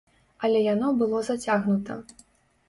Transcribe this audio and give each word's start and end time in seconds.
Але 0.47 0.61
яно 0.67 0.89
было 1.01 1.21
зацягнута. 1.29 1.99